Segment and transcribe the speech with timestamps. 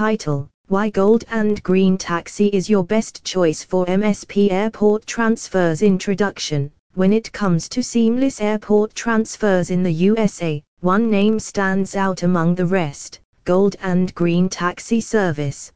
[0.00, 6.72] title, Why Gold and Green Taxi is Your Best Choice for MSP Airport Transfers Introduction.
[6.94, 12.54] When it comes to seamless airport transfers in the USA, one name stands out among
[12.54, 15.70] the rest Gold and Green Taxi Service.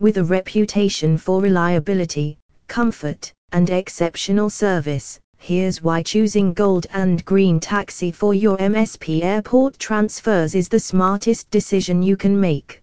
[0.00, 2.36] With a reputation for reliability,
[2.66, 9.78] comfort, and exceptional service, here's why choosing Gold and Green Taxi for your MSP airport
[9.78, 12.82] transfers is the smartest decision you can make.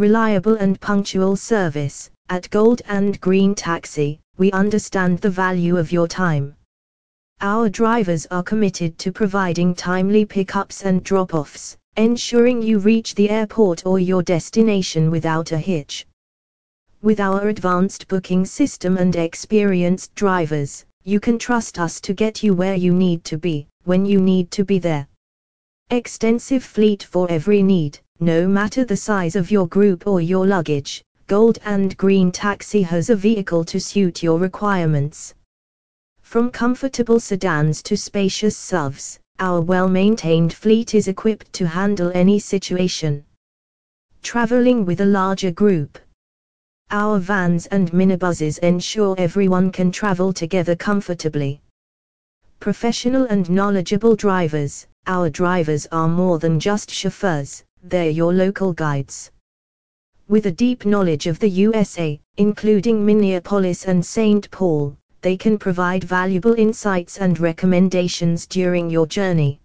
[0.00, 2.08] Reliable and punctual service.
[2.30, 6.56] At Gold and Green Taxi, we understand the value of your time.
[7.42, 13.28] Our drivers are committed to providing timely pickups and drop offs, ensuring you reach the
[13.28, 16.06] airport or your destination without a hitch.
[17.02, 22.54] With our advanced booking system and experienced drivers, you can trust us to get you
[22.54, 25.06] where you need to be, when you need to be there.
[25.90, 31.02] Extensive fleet for every need, no matter the size of your group or your luggage,
[31.26, 35.32] Gold and Green Taxi has a vehicle to suit your requirements.
[36.20, 42.38] From comfortable sedans to spacious SUVs, our well maintained fleet is equipped to handle any
[42.38, 43.24] situation.
[44.22, 45.98] Traveling with a larger group.
[46.90, 51.62] Our vans and minibuses ensure everyone can travel together comfortably.
[52.58, 59.30] Professional and knowledgeable drivers, our drivers are more than just chauffeurs, they're your local guides.
[60.28, 64.50] With a deep knowledge of the USA, including Minneapolis and St.
[64.50, 69.60] Paul, they can provide valuable insights and recommendations during your journey.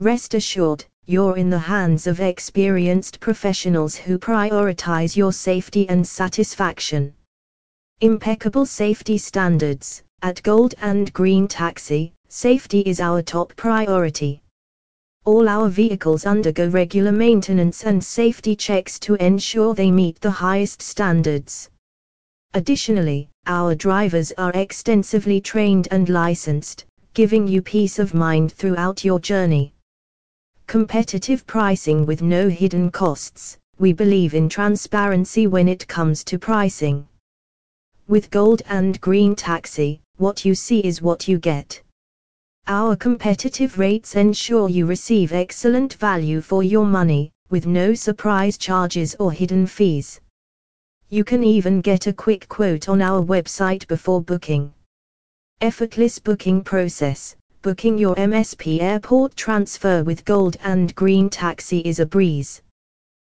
[0.00, 7.14] Rest assured, you're in the hands of experienced professionals who prioritize your safety and satisfaction.
[8.00, 10.02] Impeccable safety standards.
[10.22, 14.42] At Gold and Green Taxi, safety is our top priority.
[15.26, 20.80] All our vehicles undergo regular maintenance and safety checks to ensure they meet the highest
[20.80, 21.68] standards.
[22.54, 29.18] Additionally, our drivers are extensively trained and licensed, giving you peace of mind throughout your
[29.18, 29.74] journey.
[30.68, 33.58] Competitive pricing with no hidden costs.
[33.80, 37.04] We believe in transparency when it comes to pricing.
[38.06, 41.82] With Gold and Green Taxi, what you see is what you get.
[42.68, 49.14] Our competitive rates ensure you receive excellent value for your money, with no surprise charges
[49.20, 50.20] or hidden fees.
[51.08, 54.74] You can even get a quick quote on our website before booking.
[55.60, 57.36] Effortless booking process.
[57.62, 62.62] Booking your MSP airport transfer with Gold and Green Taxi is a breeze.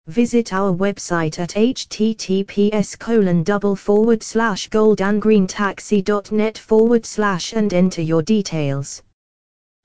[0.08, 8.22] Visit our website at https colon double forward slash goldandgreentaxi.net forward slash and enter your
[8.22, 9.02] details.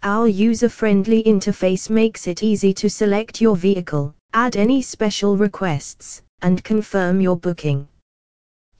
[0.04, 6.64] Our user-friendly interface makes it easy to select your vehicle, add any special requests, and
[6.64, 7.86] confirm your booking.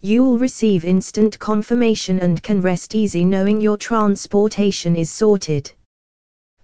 [0.01, 5.71] You'll receive instant confirmation and can rest easy knowing your transportation is sorted.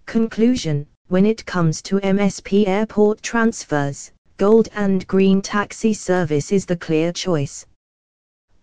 [0.06, 6.76] Conclusion When it comes to MSP airport transfers, Gold and Green Taxi Service is the
[6.76, 7.64] clear choice.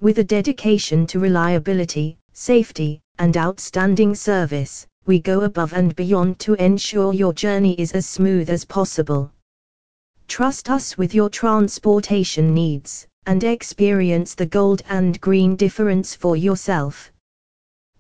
[0.01, 6.53] With a dedication to reliability, safety, and outstanding service, we go above and beyond to
[6.55, 9.31] ensure your journey is as smooth as possible.
[10.27, 17.11] Trust us with your transportation needs, and experience the gold and green difference for yourself.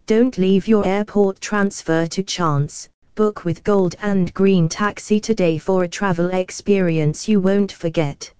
[0.07, 5.83] Don't leave your airport transfer to chance, book with Gold and Green Taxi today for
[5.83, 8.31] a travel experience you won't forget.